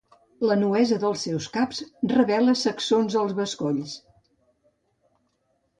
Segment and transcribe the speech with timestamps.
[0.51, 1.81] La nuesa dels seus caps
[2.15, 3.95] revela sacsons als bescolls.